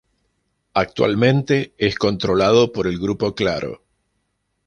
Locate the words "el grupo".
2.87-3.35